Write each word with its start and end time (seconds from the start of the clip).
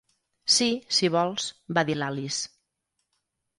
"Sí, 0.53 0.69
si 0.99 1.09
vols", 1.17 1.51
va 1.79 1.85
dir 1.91 1.99
l'Alice. 2.01 2.53